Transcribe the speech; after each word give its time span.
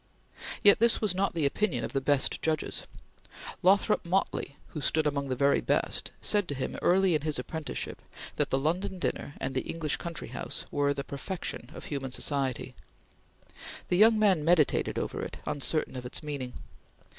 Yet 0.63 0.79
this 0.79 0.99
was 0.99 1.13
not 1.13 1.35
the 1.35 1.45
opinion 1.45 1.83
of 1.83 1.93
the 1.93 2.01
best 2.01 2.41
judges. 2.41 2.87
Lothrop 3.61 4.03
Motley, 4.03 4.55
who 4.69 4.81
stood 4.81 5.05
among 5.05 5.29
the 5.29 5.35
very 5.35 5.61
best, 5.61 6.09
said 6.23 6.47
to 6.47 6.55
him 6.55 6.75
early 6.81 7.13
in 7.13 7.21
his 7.21 7.37
apprenticeship 7.37 8.01
that 8.37 8.49
the 8.49 8.57
London 8.57 8.97
dinner 8.97 9.35
and 9.39 9.53
the 9.53 9.61
English 9.61 9.97
country 9.97 10.29
house 10.29 10.65
were 10.71 10.91
the 10.91 11.03
perfection 11.03 11.69
of 11.75 11.85
human 11.85 12.09
society. 12.09 12.73
The 13.89 13.97
young 13.97 14.17
man 14.17 14.43
meditated 14.43 14.97
over 14.97 15.21
it, 15.23 15.37
uncertain 15.45 15.95
of 15.95 16.03
its 16.07 16.23
meaning. 16.23 16.53